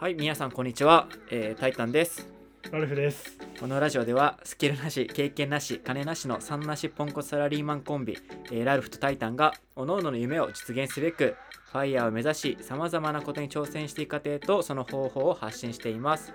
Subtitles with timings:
[0.00, 2.28] はい、皆さんこんにちは、えータイタンです。
[2.70, 3.36] ラルフです。
[3.58, 8.16] このラジオではスキルなし、経験なし、金なしの3なしポンコツサラリーマンコンビ、
[8.52, 11.34] えーラルフとタイタンが各々の夢を実現すべく、
[11.72, 16.32] ファイヤーを目指し、さまざまなことに挑戦していく過程とその方法を発信しています。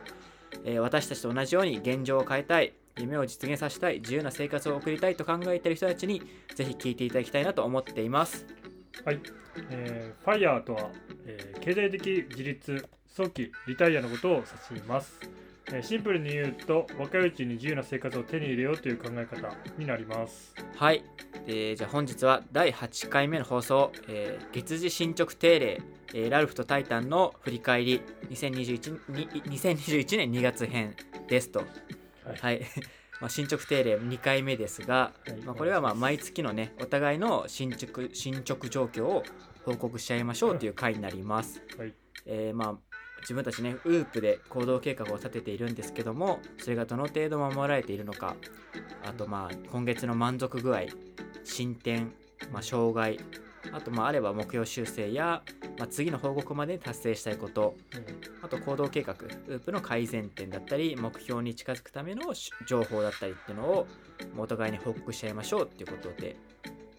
[0.66, 6.22] えー私たちと同じように現状を変えたい、夢を実現させたい、自由な生活を送りたいと考えている人たちに
[6.54, 8.46] ぜひ聞いていただきたいなと思っています。
[9.06, 9.20] はい。
[9.70, 10.90] えー、ファイヤーとは、
[11.26, 15.20] えー経済的自立、早期リタイアのことを指します。
[15.68, 20.54] えーシンプルに言うと、若いうちに自由な生活を手に入れようという考え方になります。
[20.76, 21.04] はい、
[21.48, 25.82] えーじゃあ本日は第8回目の放送、えー月次進捗定例、
[26.14, 30.96] えーラルフとタイタンの振り返り 2021, に2021年2月編
[31.28, 31.66] ですと、は
[32.34, 32.62] いはい
[33.24, 39.24] まあ、進捗定例2回目ですが、はいまあ、これはまあ毎月のねお互いの進捗進捗状況を
[39.64, 41.62] 報告しちゃいましょうという回になります。
[41.78, 41.94] はい。
[42.26, 48.36] えーまあ自分たちねウープで行動計画を立てているんですけどもそれがどの程度守られているのか
[49.06, 50.82] あとまあ今月の満足具合
[51.46, 52.12] 進展、
[52.52, 53.18] まあ、障害
[53.72, 55.42] あとまああれば目標修正や、
[55.78, 57.76] まあ、次の報告までに達成したいこと
[58.42, 63.88] あと行動計画ウープの改善点だったり目標に近づくためのし情報だったりっていうのを
[64.38, 66.36] お互いに報告しちゃいましょうっていうことで、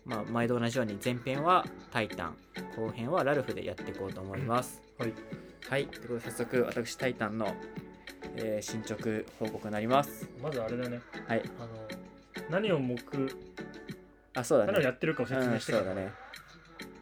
[0.05, 2.37] まあ、毎度同じように前編はタイタン
[2.77, 4.83] 後編はラルフでやっていこうと思います。
[4.99, 5.13] はい。
[5.69, 7.55] はい、ということで早速私タイタンの、
[8.37, 10.29] えー進捗報告になります。
[10.43, 11.01] まずあれだね。
[11.27, 12.97] はい、あの、何を目、
[14.35, 14.73] あ、そうだね。
[14.73, 16.24] 何をやってるかを説明してうん、そうだね。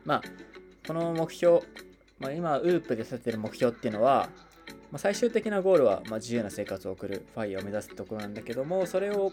[0.04, 0.22] まあ、
[0.86, 1.60] この目標、
[2.18, 4.28] まあ、今、ウープで立ててる目標っていうのは、
[4.90, 9.32] まあ、最終的なゴールは、まあ、自由な生活を送るファイヤーを目指すところなんだけども、それを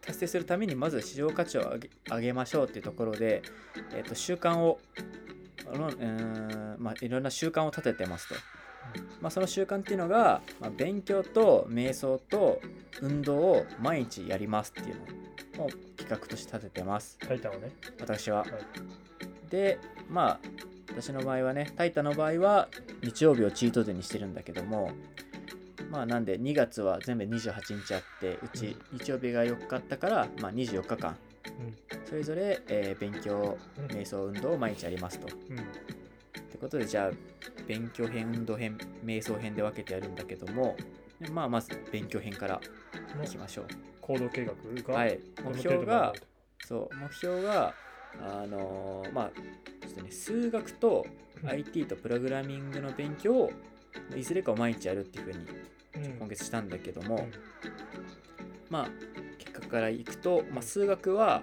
[0.00, 1.74] 達成するためにまず市場価値を
[2.08, 3.42] 上げましょうっていうところで、
[3.92, 4.78] えっと習慣を
[5.72, 8.34] あのうーんまあ、いろんな習慣を立ててますと。
[9.20, 12.60] まあ、その習慣っていうのが、まあ、勉強と瞑想と
[13.02, 14.96] 運動を毎日やりますっていう
[15.58, 17.72] のを企画として立ててますタイタンをね。
[18.00, 18.38] 私は。
[18.38, 18.50] はい。
[19.50, 20.40] でまあ
[20.90, 22.68] 私の場合はねタイタの場合は
[23.02, 24.92] 日曜日をチートデーにしてるんだけども
[25.90, 31.16] まあなんで2月は全部28日あってうち日曜日が4日あったから、まあ、24日間
[32.04, 33.86] それぞれ、えー勉強うん。
[33.86, 35.28] 瞑想運動を毎日やりますと。
[35.50, 35.58] うん。
[35.58, 35.60] っ
[36.50, 37.10] てことでじゃあ
[37.66, 40.76] 勉強編運動編瞑想編で分けてやるんだけども
[41.20, 42.60] でまあまず勉強編から
[43.16, 43.66] のいきましょう。
[44.00, 46.12] 行動計画が、はい目標が
[46.64, 47.74] そう目標が
[48.20, 49.30] あのーまあ
[49.86, 51.06] ちょっとね数学と
[51.42, 51.48] うん。
[51.50, 53.50] IT とプログラミングの勉強を
[54.16, 55.38] いずれかを毎日やるっていうふうに
[55.96, 56.18] うん。
[56.18, 57.32] 今月したんだけども、うん。
[58.70, 58.88] まあ
[59.38, 61.42] 結果からいくと、まあ、数学は、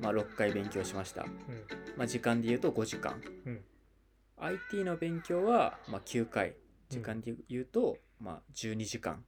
[0.00, 1.24] まあ、6回勉強しました、
[1.96, 3.60] まあ、時間で言うと5時間、うん。
[4.38, 6.54] IT の勉強は、まあ、9回。
[6.88, 9.24] 時間で言うと、まあ、12時間。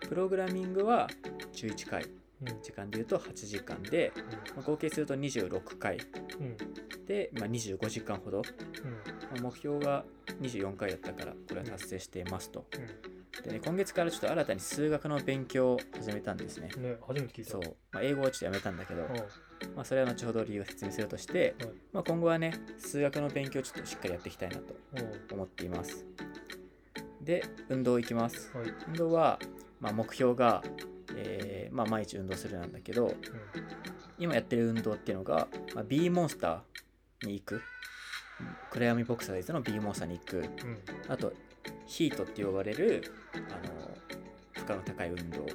[0.00, 1.08] プログラミングは
[1.52, 2.04] 11回。
[2.04, 2.10] うん。
[2.10, 2.23] うん。
[2.62, 4.12] 時間で言うと8時間で、
[4.56, 5.98] まあ、合計すると26回
[6.40, 6.56] うん。
[7.06, 10.04] で、まあ、25時間ほど、まあ目標が
[10.40, 12.66] 24回だったからこれは達成していますと。
[13.42, 16.70] でね、今月からちょっと新たに数学の勉強を始めたんですね。
[16.76, 16.82] うん。
[16.82, 17.52] ね、初めて聞いた。
[17.52, 19.02] そう、まあ、英語はちょっとやめたんだけど、
[19.62, 19.74] うん。
[19.74, 25.34] まあ、それは後ほど理由を説明するとして、はいまあ、今後はね数学の勉強をちょっとしっかりやっていきたいなとうん。
[25.34, 26.06] 思っています。
[27.20, 28.50] で運動いきます。
[28.54, 28.68] はい。
[28.88, 29.38] 運動は、
[29.80, 30.62] まあ、目標が、
[31.16, 33.14] えーまあ、毎日運動するなんだけど
[34.18, 37.62] 今やってる運動っていうのが、まあ、B モンスターに行く。
[38.70, 40.38] 暗闇ボクサーズの B モンスターに行く。
[40.38, 40.44] うん。
[40.44, 40.48] うん。
[41.08, 41.32] あと
[41.86, 43.88] ヒートって呼ばれるあの
[44.52, 45.46] 負荷の高い運動。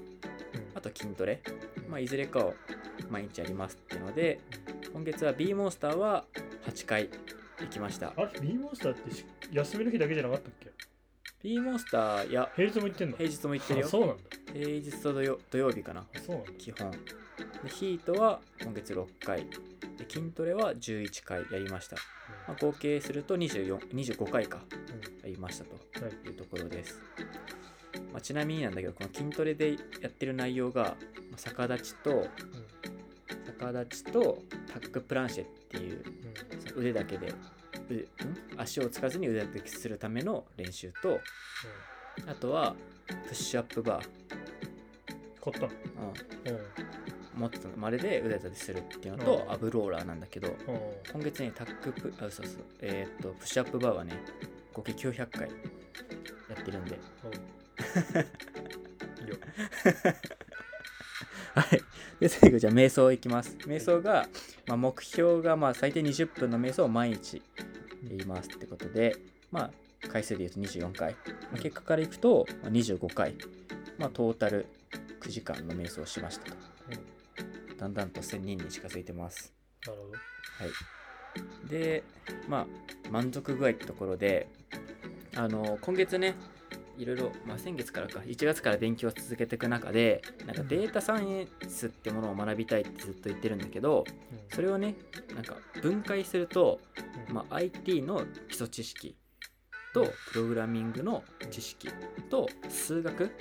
[0.76, 1.42] あと筋トレ、
[1.90, 2.54] まあ、いずれかを
[3.10, 4.40] 毎日やりますっていうので
[4.94, 6.26] 今月は B モンスターは
[6.68, 7.10] 8回
[7.60, 8.14] 行きました。
[8.16, 10.72] あれ、B モンスターってし休みの日だけじゃなかったっけ
[11.44, 13.18] ？B モンスターや平日も行ってんの？
[13.18, 13.86] 平日も行ってるよ。
[13.88, 14.24] あそうなんだ。
[14.54, 16.02] 平日と土曜土曜日かな。
[16.02, 16.52] あそうなんだ。
[16.58, 16.92] 基本。
[16.92, 16.98] で
[17.70, 19.46] ヒートは今月6回。
[19.98, 21.98] で筋トレは11回やりました、
[22.48, 24.60] まあ、合計すると24 25回か。
[25.24, 25.76] やりましたと。
[25.76, 26.30] い。
[26.30, 27.02] いうところです、
[28.14, 32.28] まあ、ちなみになんだけどこの筋トレでやってる内容がまあ逆立ちと
[33.60, 34.42] 逆立ちと
[34.72, 36.04] タックプランシェっていう
[36.78, 37.34] 腕だけで
[38.58, 41.20] 足をつかずに腕立てするための練習と
[42.28, 42.76] あとは
[43.08, 44.04] プッシュアップバー、
[45.44, 45.70] 買ったの
[46.46, 47.40] うん、うん。
[47.40, 49.52] もっとまるで腕立てするっていうのとうん。
[49.54, 50.56] アブローラーなんだけどうん。
[51.12, 52.66] 今月にタックプあそうそう。
[52.82, 54.14] えーっとプッシュアップバーはね
[54.74, 55.48] 合計900回や
[56.60, 56.96] ってるんで。
[59.22, 59.36] いいよ。
[61.56, 61.82] はい。
[62.20, 63.56] で最後じゃあ瞑想いきます。
[63.66, 64.28] 瞑想が、
[64.68, 67.42] まあ、目標がまあ最低20分の瞑想を毎日や
[68.04, 69.16] りますってことで
[69.52, 69.72] まあ
[70.08, 71.20] 回数でいうと24回、ま
[71.56, 73.36] あ、結果からいくとまあ25回、
[73.98, 74.68] まあ、トータル
[75.22, 76.58] 9時間の瞑想をしましたと、
[77.78, 79.54] だんだんと1000人に近づいてます。
[79.86, 80.12] なるほど。
[80.12, 81.70] はい。
[81.70, 82.04] で
[82.48, 82.68] まあ
[83.12, 84.48] 満足具合ってところで
[85.36, 86.36] あの今月ね
[86.98, 94.04] いろいろ、まあ、先月からか1月から勉強を続けていく中でなんかデータサイエンスってものを学びたいってずっと言ってるんだけど
[94.54, 94.96] それをね
[95.34, 96.82] なんか分解すると、
[97.30, 97.36] うん。
[97.36, 99.16] まあ、IT の基礎知識
[99.94, 101.90] とプログラミングの知識
[102.30, 103.32] と数学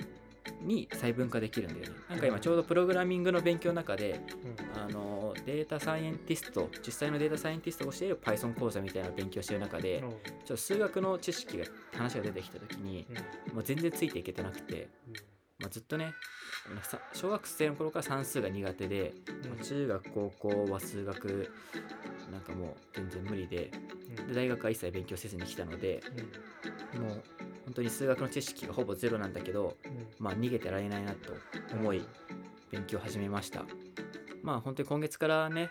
[0.61, 1.99] に細分化できるんだよね。
[2.09, 4.81] なんか今ちょうどプログラミングの勉強の中でうん。
[4.81, 10.09] あのデータサイエンティスト実際のデータサイエンティストが教える Python 講座みたいな勉強してる中でうん。
[10.09, 10.17] ちょっ
[10.47, 13.05] と数学の知識が話が出てきた時に
[13.47, 13.55] うん。
[13.55, 14.89] もう全然ついていけてなくて、
[15.59, 16.13] まあ、ずっとね
[16.83, 19.13] さ小学生の頃から算数が苦手で、
[19.43, 19.49] うん。
[19.49, 21.51] まあ中学高校は数学
[22.31, 23.71] なんかもう全然無理で
[24.27, 26.01] で大学は一切勉強せずに来たので
[26.95, 27.01] うん。
[27.01, 27.23] もう
[27.65, 30.07] 本当に数学の知識がほぼゼロなんだけどうん。
[30.19, 31.33] まあ逃げてられないなと
[31.73, 32.05] 思い
[32.71, 33.65] 勉強を始めました。
[34.43, 35.69] まあ本当に今月からね、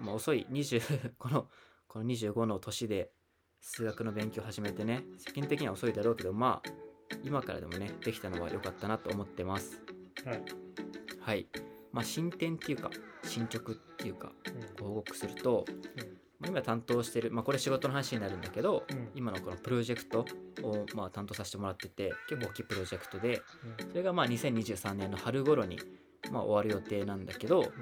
[0.00, 1.48] まあ、遅い20 この
[1.86, 3.12] この25の年で
[3.60, 9.82] 数学の勉強を始めてね世間的には遅いだろうけどまあ今からでもねできたのは良かったなと思ってます。
[10.24, 10.42] はい。
[11.20, 11.46] はい。
[11.92, 12.90] まあ進展っていうか
[13.22, 14.32] 進捗っていうか
[14.80, 14.86] うん。
[14.86, 15.64] 報告すると、
[16.40, 19.08] まあ、今担当してる、まあ、これ仕事の話になるんだけど、うん。
[19.14, 20.26] 今のこのプロジェクト
[20.62, 23.42] をまあ担当させてもらってて結構大きいプロジェクトで
[23.80, 23.90] うん。
[23.90, 25.78] それがまあ2023年の春頃に
[26.30, 27.72] まあ終わる予定なんだけど、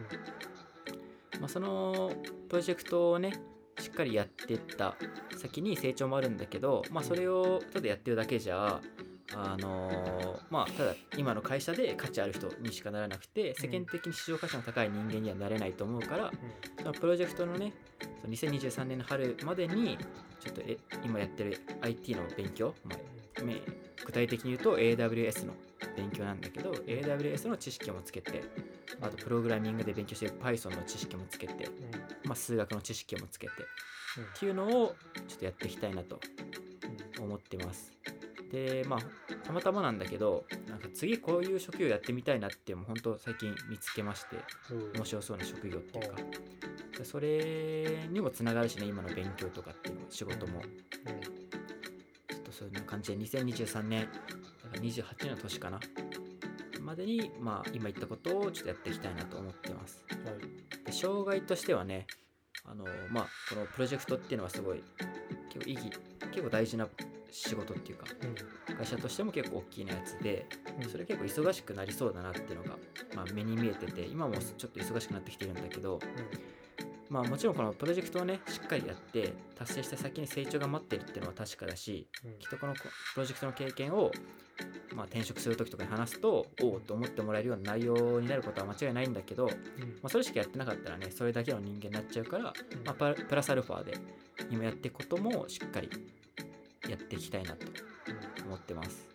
[1.40, 2.12] まあ、その
[2.48, 3.32] プロジェクトをね
[3.78, 4.94] しっかりやっていった
[5.36, 8.80] 先に成長もあるんだけど、まあ、それをただやってるだけじゃ
[9.34, 16.30] あのーまあただ今の会社で価値ある人にしかならなくて世間的に市場価値の高い人間にはなれないと思うから
[16.78, 17.72] そのプロジェクトのね
[18.20, 19.96] その2023年の春までに
[20.40, 23.12] ちょっとえ今やってる IT の勉強、まあ
[23.42, 23.60] め
[24.04, 25.54] 具体的に言うと AWS の
[25.96, 28.42] 勉強なんだけど AWS の知識もつけて
[29.00, 31.68] あとプログラミングで勉強している Python の知識もつけて、
[32.24, 34.94] まあ、数学の知識もつけてっていうのを
[35.28, 36.20] ちょっとやっていきたいなと
[37.20, 37.92] 思ってます
[38.52, 39.00] でまあ
[39.46, 44.36] たまたまなんだけどなんか次こういう職業やってみたいなっていう本当最近見つけまして
[44.94, 46.16] 面白そうな職業っていうか。
[46.98, 50.60] でそれにもつながるしね今の勉強とかっていうの仕事も。
[50.60, 55.80] ちょっとそういう感じで2023年だから28年の年かな。
[56.82, 60.04] までにまあ今言ったことをちょっとやっていきたいなと思ってます。
[60.84, 62.06] で障害としてはね
[62.66, 64.82] あのまあこのプロジェクトっていうのはすごい
[65.52, 65.90] 結構意義
[66.32, 66.86] 結構大事な
[67.32, 68.06] 仕事っていうか
[68.76, 70.46] 会社としても結構大きなやつで
[70.90, 72.70] それ結構忙しくなりそうだなっていうのが、
[73.16, 75.98] まあ、目に見えてて今もちょっと忙しくなってきてるんだけど
[77.08, 82.06] まあもちろんこのプロジェクトをねしっかりやって達成した先に成長が待ってるっていうのは確かだし
[82.38, 82.80] きっとこのプ
[83.16, 84.10] ロジェクトの経験を、
[84.94, 89.52] まあ、転職する時とかに話すとおおと思ってもらえるような内容になることは間違いないんだけど、ま
[90.04, 92.52] あ、それしかやってなかったらねそれだけの人間になっちゃうから、ま
[92.98, 93.94] あ、プラスアルファで
[94.50, 95.90] 今やっていくこともしっかり
[96.88, 97.66] やっていきたいなと
[98.46, 99.08] 思ってます。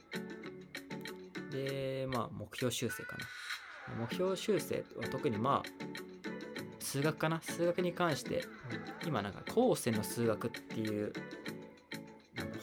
[1.51, 3.25] でまあ目標修正かな。
[3.99, 5.69] 目標修正は特にまあ
[6.79, 7.41] 数学かな。
[7.41, 8.43] 数学に関して
[9.05, 11.13] 今なんか高専の数学っていう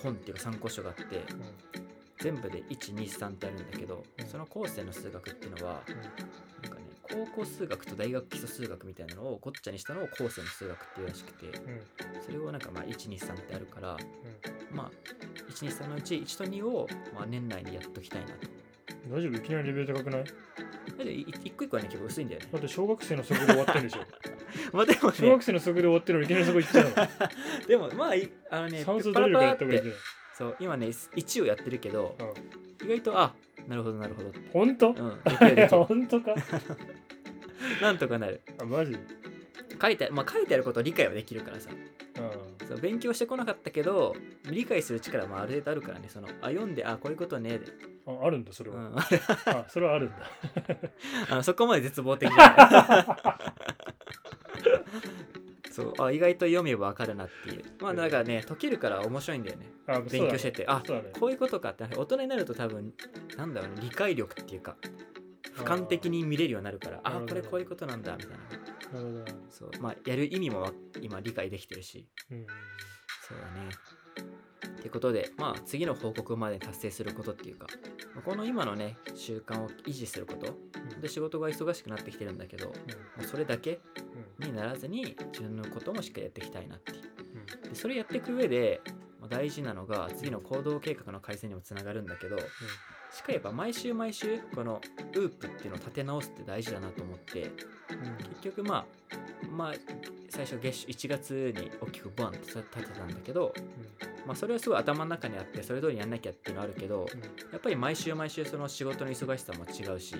[0.04, 1.24] 本っていうか参考書があって
[2.18, 5.82] 全部で123ってあるんだけどうんその高専の数学っていうのは
[6.62, 11.46] なんかね高校数学と大学基礎数学みたいなのをごっちゃにしたのを高専の数学っていうらしくて
[12.24, 13.96] それをなんかまあ123ってあるから
[14.74, 14.90] まあ
[15.50, 18.48] 123のうち1と2をまあ年内にやっときたいなと。
[19.10, 20.24] 大丈夫いきなりレベル高くない？
[20.24, 22.48] だってい一個一個はね結構薄いんだよね。
[22.52, 23.98] だって小学生の速度終わってるでしょ。
[24.72, 26.94] まあでも小ね学生の速度終わってるのにいきなりそこ行っちゃうの。
[27.68, 29.92] でもまあいあのね算数パ努力やった方がいい
[30.36, 32.86] そう今ね1をやってるけどうん。
[32.86, 33.34] 意外とあ
[33.68, 34.88] なるほどなるほど本当？
[34.88, 34.94] うん
[35.68, 36.34] 本当か？
[37.80, 38.40] なんとかなる。
[38.58, 38.96] あマジ？
[39.80, 41.70] 書いてまあ書いてあることを理解はできるからさ。
[41.70, 44.14] うそう勉強してこなかったけど
[44.50, 46.08] 理解する力もある程度あるからね。
[46.08, 47.58] そのあ読んであこういうことね。
[47.58, 47.70] で、ん
[48.06, 49.06] ああるんだそれは、うん、あ
[49.68, 50.16] それはあるんだ。
[51.30, 53.06] あのそこまで絶望的じゃない。
[55.70, 57.64] そうあ意外と読めばわかるなっていう。
[57.80, 59.72] まあだからね解けるから面白いんだよね。
[59.86, 60.64] あ勉強してて。
[60.68, 61.10] あそうだね。
[61.18, 61.84] こういうことかって。
[61.96, 62.94] 大人になると多分
[63.36, 64.76] なんだろうね理解力っていうか
[65.54, 67.34] 俯瞰的に見れるようになるからあなるほど。
[67.34, 69.00] これこういうことなんだみたいな。
[69.00, 69.38] なるほど。
[69.50, 69.70] そう。
[69.80, 72.06] まあやる意味もわ今理解できてるし。
[72.30, 72.46] うん。
[73.26, 73.68] そうだね。
[74.66, 77.66] ってことでまあ次の報告まで達成することっていうか
[78.24, 80.58] この今のね習慣を維持すること。
[81.00, 82.72] で仕事が忙しくなってきてるんだけども
[83.22, 83.80] うそれだけ
[84.38, 87.68] にならずに自分のこともしっかりやっていきたいなっていう。
[87.70, 94.80] でそれやっていく上で、まあ大事なのが次の行動計画の改善にもつながるんだけど、しっかりやっぱ毎週毎週この
[95.14, 97.50] ウープっていうのを立て直すって大事だなと思って
[98.42, 98.84] 結局まあ
[99.48, 99.74] まあ
[100.30, 103.54] 最初月1月に大きくバンって立てたんだけど、
[104.26, 107.06] まあ、それはすごい頭の中にあってそれ通りやんなきゃっていうのはあるけど
[107.52, 110.16] やっぱり毎週毎週その仕事の忙しさも違うし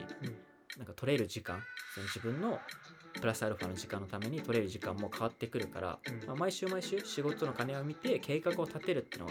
[0.78, 1.60] なんか取れる時間
[1.94, 2.60] その自分の
[3.20, 6.26] プラスアルファの時間のために取れる時間も変わってくるから、うん。
[6.26, 9.28] まあ、毎週毎週仕事の金を見て計画を立てるっていうの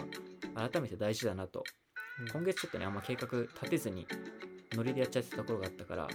[0.60, 1.64] は改めて大事だなと。
[2.32, 4.06] 今月ちょっとねあんま計画立てずに
[4.72, 6.08] ノリでやっちゃってたところがあったから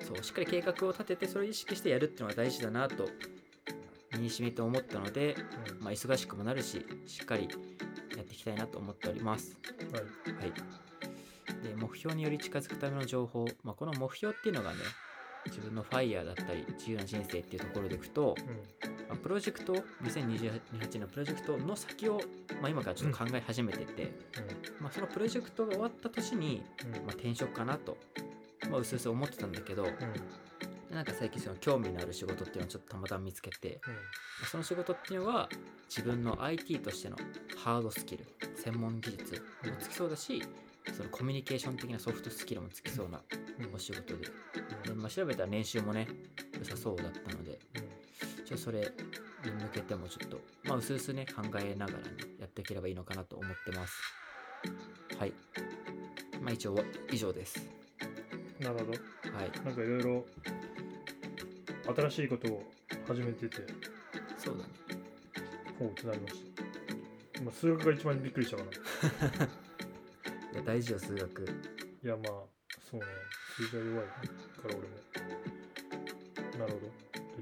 [0.00, 3.08] そうしっかり計画を立ててそれを意識してやるっていうのが大事だなと
[4.12, 5.36] 身にしめて思ったので、
[5.80, 7.48] まあ、忙しくもなるししっかり
[8.16, 9.56] やっていきたいなと思っております。
[9.92, 10.02] はい。
[10.02, 10.52] はい、
[11.62, 14.78] で目標により近づくための情報、まあ、この目標っていうのがね
[15.46, 18.34] 自分のファイヤーだったり自由な人生っていうところでいくと、
[19.08, 22.20] まあプロジェクト2028年のプロジェクトの先を、
[22.60, 24.12] まあ、今からちょっと考え始めてて、
[24.80, 26.62] まあ、そのプロジェクトが終わった年に、
[27.06, 27.96] まあ、転職かなと、
[28.70, 29.86] まあ、うすうす思ってたんだけど、
[30.90, 33.92] なんか最近その興味のある仕事っていうのをちょっとたまたま見つけて、ま
[34.44, 35.48] あその仕事っていうのは
[35.88, 37.16] 自分の IT としての
[37.56, 40.42] ハードスキル専門技術もつきそうだし
[40.96, 43.20] そのコミュニケーション的なソフトスキルもつきそうな
[43.74, 44.28] お仕事でで、
[44.96, 46.06] まあ、調べたら年収もね
[46.58, 47.58] 良さそうだったので。
[48.52, 48.84] ちょそれに
[49.62, 52.04] 向けてもちょっとまあうすうすね考えながらね
[52.38, 53.94] やっていければいいのかなと思ってます。
[55.18, 55.32] はい。
[56.42, 57.66] まあ一応は以上です。
[58.60, 58.90] なるほど。
[58.90, 59.50] はい。
[59.64, 60.24] なんかいろいろ
[61.96, 62.62] 新しいことを
[63.08, 63.56] 始めてて。
[64.36, 64.70] そうだね。
[65.78, 67.40] ほうってなりました。
[67.40, 68.70] 今数学が一番びっくりしたかな。
[70.52, 71.44] いや大事よ数学。
[72.04, 72.32] いやまあ
[72.90, 73.06] そうね。
[73.56, 74.06] 数字は弱い
[74.62, 74.94] から俺も。
[76.58, 76.92] なるほど。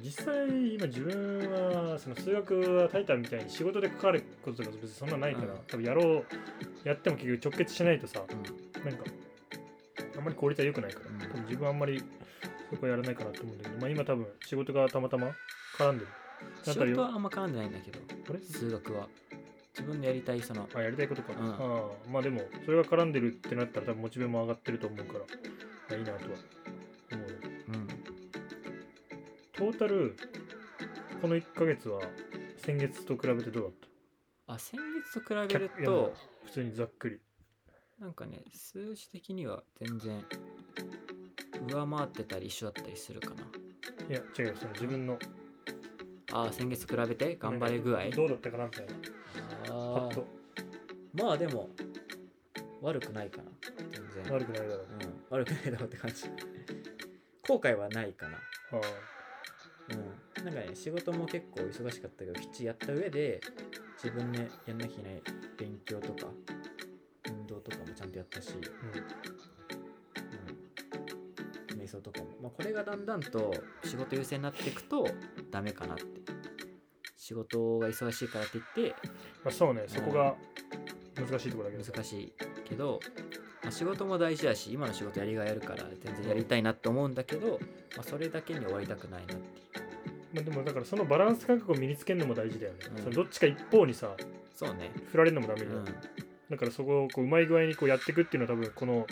[0.02, 5.58] 実際今自分はその数学はタイタンみたいに仕事で関わることとか別にそんなないから、うん。
[5.66, 6.24] 多分やろう
[6.84, 8.82] やっても結局直結しないとさうん。
[8.84, 9.04] なんか
[10.16, 11.18] あんまり効率は良くないから、うん。
[11.18, 12.02] 多分自分はあんまり
[12.70, 15.32] そこはやらないかなと思うんだけど、まあ、今多分仕事がたまたま
[15.76, 16.10] 絡んでる。
[16.64, 17.98] だ仕事はあんま絡んでないんだけど
[18.38, 19.08] 数学は。
[19.72, 21.50] 自分でやりたいそのあやりたいことか、うん。
[21.50, 25.24] ああまあでもそれが絡んでるってなったら多分モチベも上がってると思うから、ま
[25.90, 26.38] あ、いいなとは
[29.60, 30.16] トータル
[31.20, 32.00] この1ヶ月は
[32.56, 33.72] 先月と比べてどうだっ
[34.46, 36.14] あ先月と比べたると
[36.46, 37.20] 普通にざっくり。
[38.00, 40.24] なんかね数字的には全然
[41.68, 43.34] 上回ってたり一緒だったりするかな。
[44.08, 45.18] いや違うよその自分の。
[46.32, 48.08] あー先月比べて頑張れ具合。
[48.16, 48.92] どうだったかなみたいな。
[48.94, 50.08] パあー。
[50.08, 50.26] ッと。
[51.12, 51.68] まあでも
[52.80, 53.50] 悪くないかな。
[53.90, 54.32] 全然。
[54.32, 54.86] 悪くないだろう。
[55.02, 56.24] うん、悪くないだろうって感じ。
[57.46, 58.38] 後悔はないかな。
[58.38, 58.40] あ
[59.92, 60.44] うん。
[60.44, 63.40] なんかね仕事も結構忙しかったけどきっちりやった上で
[64.02, 65.22] 自分でやんなきゃいけない
[65.58, 66.28] 勉強とか
[67.28, 68.56] 運動とかもちゃんとやったし、あ
[71.72, 71.74] うん。
[71.74, 73.52] うん、瞑想とかも、まあ、これがだんだんと
[73.84, 75.06] 仕事優先になっていくと
[75.50, 76.04] ダメかなって。
[77.30, 78.96] 仕事が忙しいからって言って
[79.44, 79.84] まあ、そうね。
[79.86, 80.34] そこが
[81.14, 82.32] 難しいところだけど難しい
[82.68, 82.98] けど、
[83.62, 87.60] まあ、仕事も大事だし今の仕事やりがいあるから全然やりたいなって思うんだけど、
[87.96, 89.69] まあ、それだけに終わりたくないなっていう
[90.32, 93.02] まあ、でもだからそのバランス感覚を身につけるのも大事だよね、うん。
[93.02, 94.14] そのどっちか一方にさ
[94.54, 94.92] そうね。
[95.10, 95.84] 振られるのもダメだよ、うん。
[95.84, 95.92] だ
[96.56, 99.06] からそこをこううまい具合にこうやっていくっていうのは多分この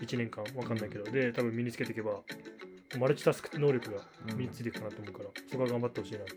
[0.00, 2.20] 1年間わかんないけど、で多分身につけていけば
[2.98, 6.34] マルチタスク能力がうん身についていくかなと思うから、そこは頑張ってほしいなって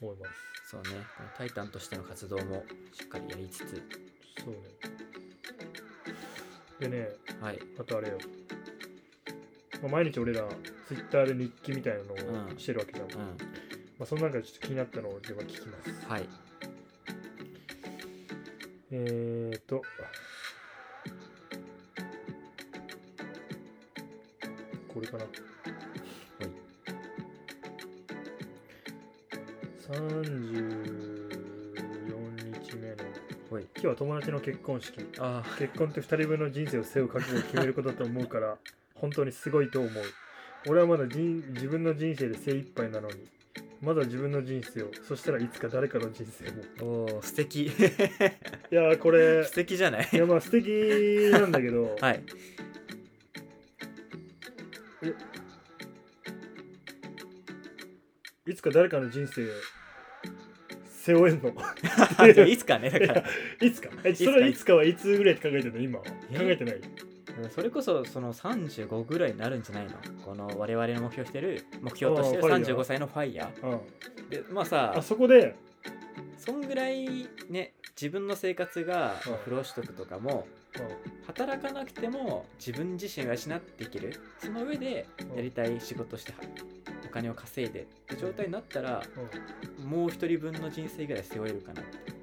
[0.00, 0.32] 思います。
[0.70, 0.88] そうね。
[1.16, 3.82] このタイタンとしての活動もしっかりやりつつ。
[4.44, 4.60] そうね。
[6.80, 7.08] でね
[7.40, 7.58] はい。
[7.78, 8.18] あとあれよ、
[9.82, 10.42] まあ、毎日俺ら
[10.88, 12.16] ツイッターで日記みたいなのを
[12.50, 12.58] うん。
[12.58, 13.36] してるわけじゃん、まうん。
[14.00, 16.06] あ、その中でちょっと気になったのをでは聞きます。
[16.08, 16.28] はい。
[18.90, 19.82] えーと。
[24.92, 25.24] これかな。
[29.84, 32.96] 34日目の。
[33.50, 33.62] ほい。
[33.74, 34.98] 今日は友達の結婚式。
[35.18, 38.56] あ結婚って2人分の人生を背負う覚悟を決めることだと思うから
[39.04, 39.92] 本当にすごいと思う。
[40.66, 43.16] 俺はまだ人自分の人生で精一杯なのに。
[43.82, 44.90] まだ自分の人生を。
[45.06, 46.50] そしたらいつか誰かの人生
[46.82, 47.04] も。
[47.12, 47.64] おお素敵。
[47.66, 47.70] い
[48.70, 50.08] やーこれ素敵じゃない？
[50.10, 50.68] いやまあ素敵
[51.30, 52.22] なんだけど、 はい。
[58.46, 59.46] いつか誰かの人生
[60.88, 61.50] 背負えんの？
[62.46, 63.24] いつかねだから。
[63.60, 63.90] いつか。
[64.02, 65.80] えそれはいつかはいつぐらいって考えてるの？
[65.80, 66.06] 今考
[66.40, 66.52] え？
[66.52, 66.80] えてない？
[67.50, 69.92] それこそその35ぐらいになるんじゃないの？
[70.24, 73.70] この我々の目標してる目標としてるあーファイヤー？35歳のファイヤうん。
[73.72, 75.54] ーでまあさあそこで？
[76.38, 79.34] そんぐらいね自分の生活がうん。
[79.44, 80.46] 不労所得とかも
[81.26, 84.20] 働かなくても自分自身を養っていける。
[84.38, 85.36] その上でうん。
[85.36, 86.32] やりたい仕事して
[87.06, 89.02] お金を稼いでって状態になったら
[89.80, 89.84] うん。
[89.84, 92.14] もう一人分の人生ぐらい背負えるかなって。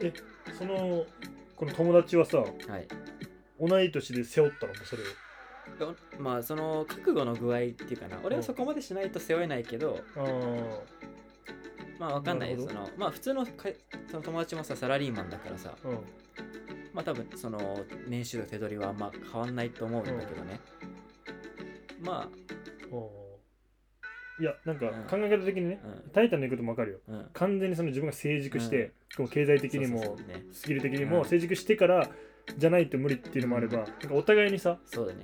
[0.00, 0.12] え
[0.56, 1.04] その
[1.56, 2.86] この友達はさはい
[3.60, 4.74] 同い年で背負ったの？
[4.74, 5.06] もそれを。
[5.90, 8.18] よまあその覚悟の具合っていうかな。
[8.22, 9.98] 俺はそこまでしないと背負えないけど
[11.98, 12.56] まあわかんない。
[12.56, 13.68] そのまあ普通のか
[14.10, 15.92] その友達もさサラリーマンだからさうん。
[16.94, 20.58] まあ多分その年収と手取りはあんま変わんないと思うんだけどね、
[22.00, 23.28] まあー。
[24.40, 24.92] いやなんかうん。
[25.04, 26.10] 考え方的にねあうん。
[26.12, 26.98] タイタンの言うことも分かるよ。
[27.08, 27.26] うん。
[27.34, 29.28] 完全にその自分が成熟して、うん。
[29.28, 30.44] 経済的にもね。
[30.52, 31.10] スキル的にうん。
[31.10, 32.08] も成熟してから
[32.56, 33.84] じゃないと無理っていうのもあれば、うん。
[33.84, 35.22] なんかお互いにさそうだね。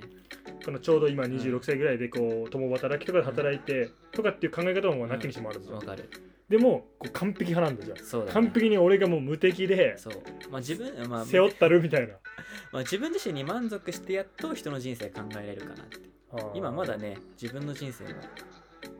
[0.63, 6.09] このちょうど今26歳ぐらいでこう共働きとかで働いてとかっていう考え方もなきにしもあるじゃん、わかる。
[6.49, 8.05] でもこう完璧派なんだじゃん。
[8.05, 8.33] そうだね。
[8.33, 10.13] 完璧に俺がもう無敵でそう。
[10.49, 12.15] まあ自分まあ背負ったるみたいな、
[12.71, 16.15] まあ、自分自身に満足してやっと人の人生考えられるかなって。
[16.53, 18.09] 今まだね自分の人生も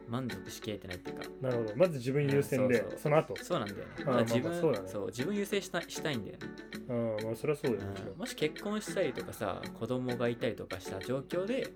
[0.08, 1.24] 満足しきれてないっていうか。
[1.40, 1.76] なるほど。
[1.76, 2.98] まず自分優先で、うんそうそう。
[3.00, 3.36] その後。
[3.42, 3.84] そうなんだよね。
[4.04, 5.06] まだ自分まあまあそうだね。
[5.08, 6.46] 自分優先したしたいんだよね、
[6.88, 11.72] うんまあそれはそうだよね、うんもし結婚したりとかさ子供がいたりとかした状況で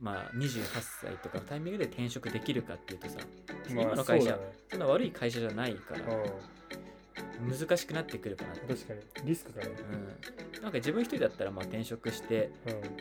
[0.00, 0.64] まあ28
[1.02, 3.18] 歳とかのタイミングで転職できるかっていうとさ、
[3.74, 4.42] まあ今の会社そね。
[4.70, 6.24] そんな悪い会社じゃないからうん
[7.50, 9.28] 難しくなってくるかな確かに。
[9.28, 9.70] リスクがね、
[10.56, 12.50] うん、なんか自分一人だったらまあ転職して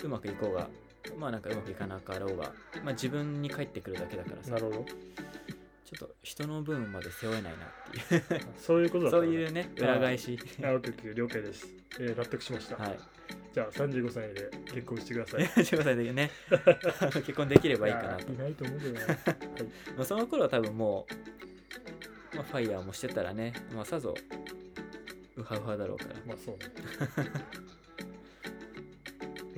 [0.02, 0.70] ううまくいこうが
[1.18, 2.52] まあなんかうまくいかなかろうが、
[2.84, 4.52] まあ、自分に返ってくるだけだからん、さ。
[4.52, 4.86] なるほど。
[5.86, 8.42] ちょっと人の分まで背負えないなっていう。
[8.58, 10.40] そういうことだったのねそういうね裏返し。
[10.64, 11.68] あオッケーオッケー了解です、
[12.00, 13.00] えー納得しました、はい。
[13.54, 15.42] じゃあ35歳で結婚してください。
[15.64, 16.32] 15歳でね。
[17.14, 18.32] 結婚できればいいかなと。
[18.32, 19.18] いないと思うけどな、はい。
[19.98, 21.06] まあその頃は多分も
[22.34, 24.16] う、まあ、ファイヤーもしてたらね、まあ、さぞ
[25.36, 26.16] ウハウハだろうから。
[26.26, 26.66] まあそうね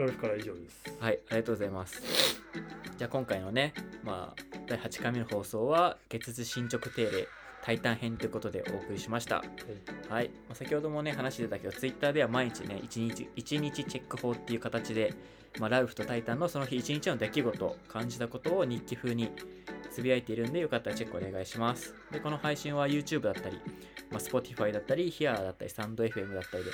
[0.01, 2.01] ラルフから以上ですはいありがとうございます
[2.97, 7.27] じゃあ今回のねまあ第8回目の放送は月次進捗定例
[7.63, 9.43] タイタン編ということでお送りしました
[10.09, 15.13] はい、まあ、先ほどもね話してたけど、ツイッターでは毎日ね、1日、一日チェック法っていう形で、
[15.59, 19.31] まあ、ラウフとタイタンのその日一日の出来事、感じたことを日記風に
[19.91, 21.95] つぶやいているんで、よかったらチェックお願いします。
[22.11, 23.59] で、この配信は YouTube だったり、
[24.11, 26.71] まあ、Spotify だったり、Here だったり、サンド FM だったりで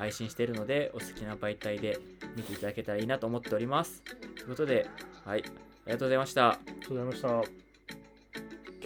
[0.00, 1.98] 配信しているので、お好きな媒体で
[2.34, 4.02] 見ていただけたらいいなと思っております。
[4.02, 4.86] ということで、
[5.26, 5.42] はい、あ
[5.86, 6.48] りがとうございました。
[6.48, 7.69] ありがとうございました